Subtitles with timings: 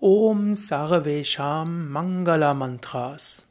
[0.00, 3.46] Om Sarvesham Mangala Mantras.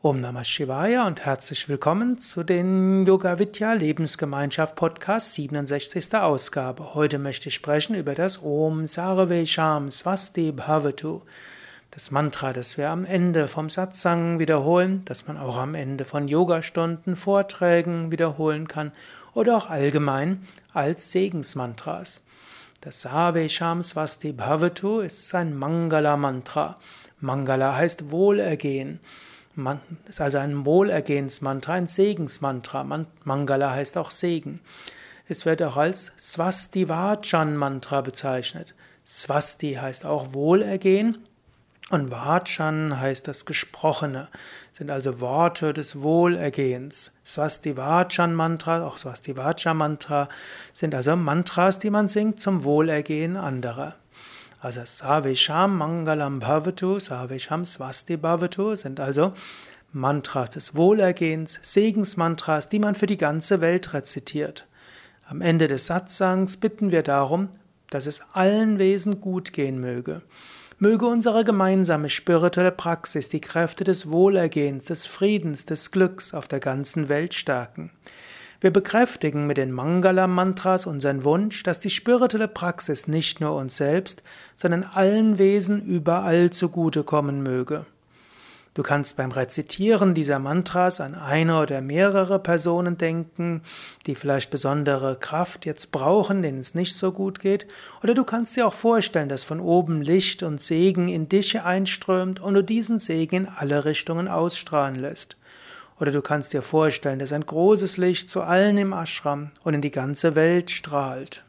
[0.00, 6.14] Om Namah Shivaya und herzlich willkommen zu den Yoga Vidya Lebensgemeinschaft Podcast 67.
[6.14, 6.94] Ausgabe.
[6.94, 11.22] Heute möchte ich sprechen über das Om Sarvesham Swasti Bhavatu.
[11.90, 16.28] Das Mantra, das wir am Ende vom Satsang wiederholen, das man auch am Ende von
[16.28, 18.92] Yogastunden, Vorträgen wiederholen kann
[19.34, 22.22] oder auch allgemein als Segensmantras.
[22.86, 26.76] Das Savesham Swasti Bhavatu ist ein Mangala-Mantra.
[27.18, 29.00] Mangala heißt Wohlergehen.
[29.56, 32.84] Man, ist also ein Wohlergehensmantra, ein Segensmantra.
[33.24, 34.60] Mangala heißt auch Segen.
[35.26, 38.72] Es wird auch als Swasti Vachan Mantra bezeichnet.
[39.04, 41.18] Swasti heißt auch Wohlergehen
[41.90, 44.28] und Vachan heißt das Gesprochene,
[44.72, 47.12] sind also Worte des Wohlergehens.
[47.24, 50.28] Swasti Vachan Mantra, auch Swasti Vacha Mantra,
[50.72, 53.94] sind also Mantras, die man singt zum Wohlergehen anderer.
[54.60, 59.32] Also Savesham Mangalam Bhavatu, Savesham Swasti Bhavatu sind also
[59.92, 64.66] Mantras des Wohlergehens, Segensmantras, die man für die ganze Welt rezitiert.
[65.28, 67.48] Am Ende des Satsangs bitten wir darum,
[67.90, 70.22] dass es allen Wesen gut gehen möge.
[70.78, 76.60] Möge unsere gemeinsame spirituelle Praxis die Kräfte des Wohlergehens, des Friedens, des Glücks auf der
[76.60, 77.92] ganzen Welt stärken.
[78.60, 84.22] Wir bekräftigen mit den Mangala-Mantras unseren Wunsch, dass die spirituelle Praxis nicht nur uns selbst,
[84.54, 87.86] sondern allen Wesen überall zugutekommen möge.
[88.76, 93.62] Du kannst beim Rezitieren dieser Mantras an eine oder mehrere Personen denken,
[94.04, 97.66] die vielleicht besondere Kraft jetzt brauchen, denen es nicht so gut geht.
[98.02, 102.38] Oder du kannst dir auch vorstellen, dass von oben Licht und Segen in dich einströmt
[102.38, 105.38] und du diesen Segen in alle Richtungen ausstrahlen lässt.
[105.98, 109.80] Oder du kannst dir vorstellen, dass ein großes Licht zu allen im Ashram und in
[109.80, 111.45] die ganze Welt strahlt.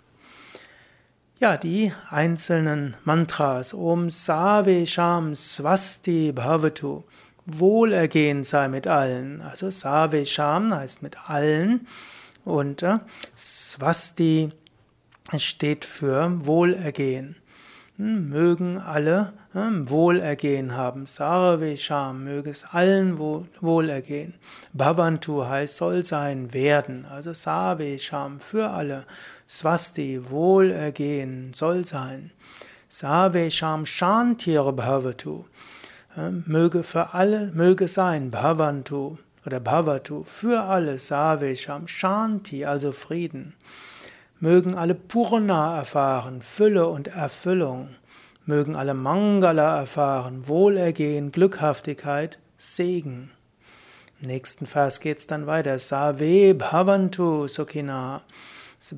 [1.40, 7.04] Ja, die einzelnen Mantras Om Save Sham Swasti Bhavatu
[7.46, 9.44] Wohlergehen sei mit allen.
[9.44, 11.86] Also Save Sham heißt mit allen
[12.44, 12.98] und äh,
[13.38, 14.50] Swasti
[15.38, 17.36] steht für Wohlergehen.
[17.98, 21.06] Hm, mögen alle hm, Wohlergehen haben.
[21.06, 24.36] Sarve Sham, möge es allen Wohlergehen.
[24.74, 27.06] Bhavantu heißt soll sein, werden.
[27.06, 29.06] Also Sarve Sham für alle.
[29.48, 32.32] Swasti, Wohlergehen, soll sein.
[32.90, 35.46] Savesham Shantir Bhavatu.
[36.46, 43.54] Möge für alle, möge sein, Bhavantu oder Bhavatu, für alle, Savesham Shanti, also Frieden.
[44.40, 47.96] Mögen alle Purna erfahren, Fülle und Erfüllung.
[48.46, 53.32] Mögen alle Mangala erfahren, Wohlergehen, Glückhaftigkeit, Segen.
[54.22, 55.80] Im nächsten Vers geht's dann weiter.
[55.80, 58.22] Save Bhavantu Sukhina.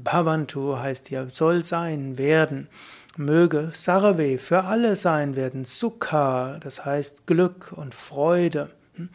[0.03, 2.67] Bhavantu heißt hier soll sein, werden.
[3.15, 5.63] Möge Sarve für alle sein werden.
[5.63, 8.69] Sukha, das heißt Glück und Freude.
[8.95, 9.09] Hm?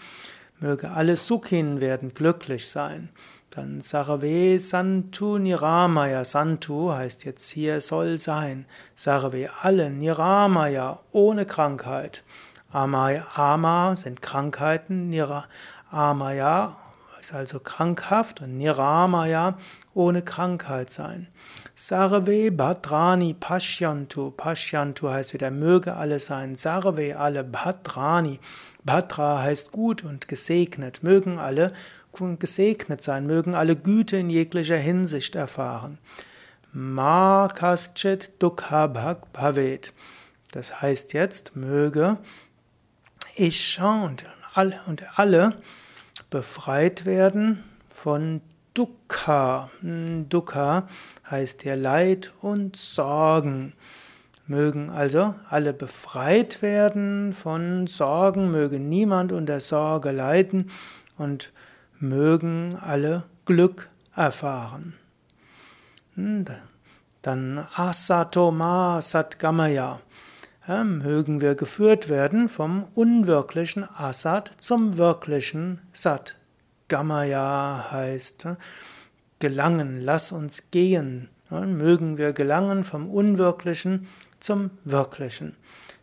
[0.58, 3.10] Möge alle Sukhin werden glücklich sein.
[3.54, 6.24] Dann Sarve Santu Niramaya.
[6.24, 8.66] Santu heißt jetzt hier soll sein.
[8.96, 12.24] Sarve alle Niramaya ohne Krankheit.
[12.72, 15.08] Amaya, Ama sind Krankheiten.
[15.08, 15.44] Nira,
[15.92, 16.76] Amaya
[17.20, 19.56] ist also krankhaft und Niramaya
[19.94, 21.28] ohne Krankheit sein.
[21.76, 24.32] Sarve Bhadrani Pashyantu.
[24.32, 26.56] Pashyantu heißt wieder möge alle sein.
[26.56, 28.40] Sarve alle Bhadrani.
[28.82, 31.04] Bhadra heißt gut und gesegnet.
[31.04, 31.72] Mögen alle
[32.38, 35.98] gesegnet sein, mögen alle Güte in jeglicher Hinsicht erfahren.
[36.72, 39.92] Ma kaschit dukha bhavet.
[40.52, 42.16] Das heißt jetzt, möge
[43.36, 45.56] ich und alle, und alle
[46.30, 48.40] befreit werden von
[48.74, 49.70] Dukkha.
[49.80, 50.88] Hm, Dukkha
[51.30, 53.72] heißt hier Leid und Sorgen.
[54.46, 60.70] Mögen also alle befreit werden von Sorgen, möge niemand unter Sorge leiden
[61.16, 61.52] und
[61.98, 64.94] mögen alle Glück erfahren.
[66.14, 66.44] Hm,
[67.22, 70.00] dann Asatoma Satgamaya.
[70.66, 76.36] Ja, mögen wir geführt werden vom unwirklichen Asat zum wirklichen Sat.
[76.88, 78.48] Gamaya heißt
[79.38, 81.28] gelangen, lass uns gehen.
[81.50, 84.06] Mögen wir gelangen vom Unwirklichen
[84.40, 85.56] zum Wirklichen.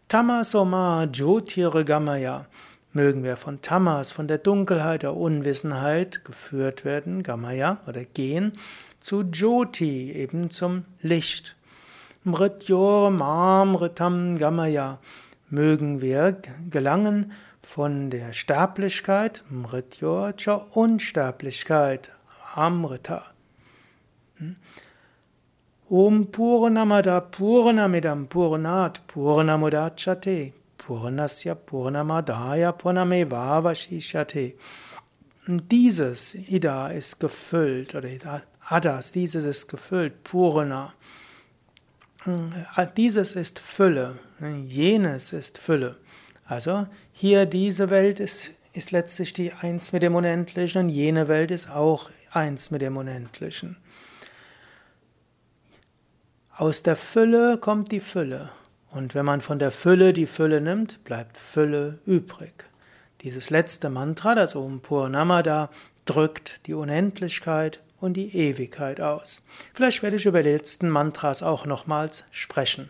[0.07, 2.45] Tamasoma Jyotirgamaya.
[2.93, 8.51] Mögen wir von Tamas, von der Dunkelheit, der Unwissenheit geführt werden, Gamaya oder gehen,
[8.99, 11.55] zu Jyoti, eben zum Licht.
[12.25, 14.99] Mrityor Mamritam Gamaya.
[15.49, 16.37] Mögen wir
[16.69, 17.31] gelangen
[17.63, 22.11] von der Sterblichkeit, Mrityor, zur Unsterblichkeit,
[22.55, 23.23] Amrita.
[24.35, 24.57] Hm?
[25.89, 30.53] Om Purnamada Purnamidam Purnat Purnamudachate
[30.91, 34.55] Purnasya Purnamadaya Purnamevavashishate.
[35.47, 38.09] Dieses Ida ist gefüllt, oder
[38.67, 40.93] Adas, dieses ist gefüllt, Purna.
[42.97, 44.19] Dieses ist Fülle,
[44.67, 45.97] jenes ist Fülle.
[46.45, 51.51] Also hier diese Welt ist, ist letztlich die Eins mit dem Unendlichen und jene Welt
[51.51, 53.77] ist auch eins mit dem Unendlichen.
[56.55, 58.51] Aus der Fülle kommt die Fülle.
[58.91, 62.65] Und wenn man von der Fülle die Fülle nimmt, bleibt Fülle übrig.
[63.21, 65.69] Dieses letzte Mantra, das Om Purnamada,
[66.05, 69.43] drückt die Unendlichkeit und die Ewigkeit aus.
[69.73, 72.89] Vielleicht werde ich über die letzten Mantras auch nochmals sprechen.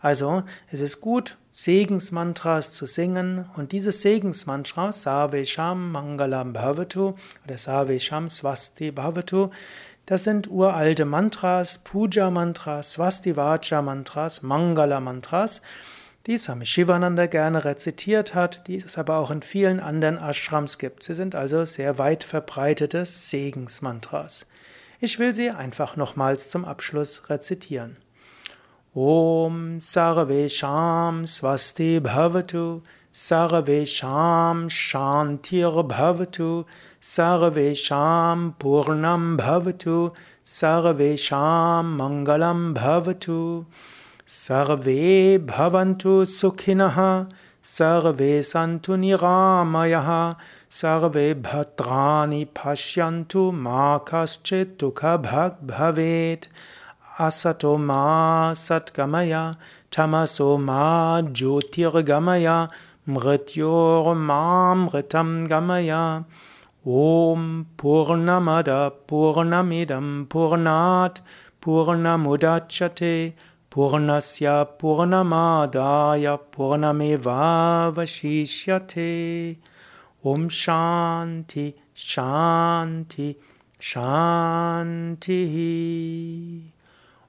[0.00, 8.28] Also, es ist gut, Segensmantras zu singen und dieses Segensmantra, Sarvesham Mangalam Bhavatu oder Sarvesham
[8.28, 9.50] Swasti Bhavatu,
[10.06, 15.62] das sind uralte Mantras, Puja-Mantras, Swastivacha-Mantras, Mangala-Mantras,
[16.26, 21.02] die Swami Shivananda gerne rezitiert hat, die es aber auch in vielen anderen Ashrams gibt.
[21.02, 24.46] Sie sind also sehr weit verbreitete Segensmantras.
[25.00, 27.96] Ich will sie einfach nochmals zum Abschluss rezitieren.
[28.94, 32.82] Om Sarvesham Swasti Bhavatu
[33.24, 36.48] सर्वेषां शान्तिर्भवतु
[37.10, 39.96] सर्वेषां पूर्णं भवतु
[40.54, 43.38] सर्वेषां मङ्गलं भवतु
[44.40, 45.06] सर्वे
[45.52, 46.98] भवन्तु सुखिनः
[47.76, 50.10] सर्वे सन्तु निरामयः
[50.80, 56.48] सर्वे भद्राणि पश्यन्तु मा कश्चित् दुःखभग् भवेत्
[57.26, 58.02] असतो मा
[58.64, 59.34] सत्कमय
[59.92, 60.82] ठमसो मा
[61.38, 62.48] ज्योतिर्गमय
[63.08, 66.24] Ma Jyotirgamaya Mrityormamritam Gamaya.
[66.84, 71.20] Om Purnamada Purnamidam Purnat
[71.60, 73.32] Purnamudachate
[73.70, 79.56] Purnasya Purnamadaya Purnameva Vashishyate
[80.24, 83.36] Om Shanti Shanti
[83.78, 85.42] Shanti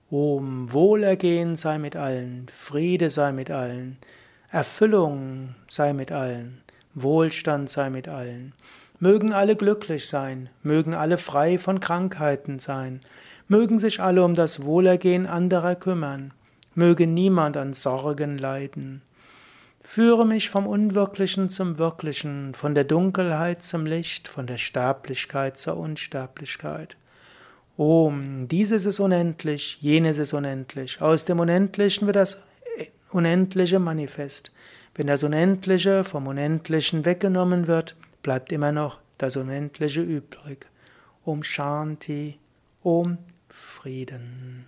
[0.09, 3.97] Om Wohlergehen sei mit allen, Friede sei mit allen.
[4.49, 6.61] Erfüllung sei mit allen,
[6.94, 8.53] Wohlstand sei mit allen.
[8.97, 13.01] Mögen alle glücklich sein, mögen alle frei von Krankheiten sein,
[13.49, 16.31] mögen sich alle um das Wohlergehen anderer kümmern,
[16.75, 19.01] möge niemand an Sorgen leiden.
[19.83, 25.75] Führe mich vom Unwirklichen zum Wirklichen, von der Dunkelheit zum Licht, von der Sterblichkeit zur
[25.75, 26.95] Unsterblichkeit.
[27.75, 31.01] Om, dieses ist unendlich, jenes ist unendlich.
[31.01, 32.38] Aus dem Unendlichen wird das
[33.12, 34.51] Unendliche manifest.
[34.95, 40.68] Wenn das Unendliche vom Unendlichen weggenommen wird, bleibt immer noch das Unendliche übrig.
[41.24, 42.39] Om Shanti,
[42.83, 43.18] Om
[43.48, 44.65] Frieden.